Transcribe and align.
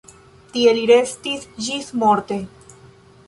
Tie 0.53 0.71
li 0.77 0.85
restis 0.91 1.45
ĝismorte. 1.67 2.39